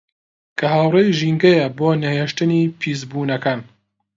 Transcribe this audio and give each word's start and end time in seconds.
کە 0.59 0.65
هاوڕێی 0.75 1.15
ژینگەیە 1.19 1.65
بۆ 1.77 1.89
نەهێشتنی 2.03 2.71
پیسبوونەکان 2.79 3.59